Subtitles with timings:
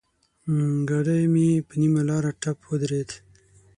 [0.89, 3.09] ګاډی مې پر نيمه لاره ټپ ودرېد.